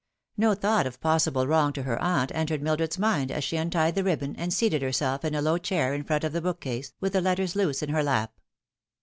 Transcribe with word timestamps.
No 0.35 0.55
thought 0.55 0.87
of 0.87 0.99
possible 0.99 1.45
wrong 1.45 1.73
to 1.73 1.83
her 1.83 2.01
aunt 2.01 2.31
entered 2.33 2.63
Mildred's 2.63 2.97
mind 2.97 3.29
as 3.31 3.43
she 3.43 3.55
untied 3.55 3.93
the 3.93 4.03
ribbon 4.03 4.35
and 4.35 4.51
seated 4.51 4.81
herself 4.81 5.23
in 5.23 5.35
a 5.35 5.43
low 5.43 5.59
chair 5.59 5.93
in 5.93 6.03
front 6.03 6.23
of 6.23 6.33
the 6.33 6.41
bookcase, 6.41 6.93
with 6.99 7.13
the 7.13 7.21
letters 7.21 7.55
loose 7.55 7.83
in 7.83 7.89
her 7.89 8.01
lap. 8.01 8.33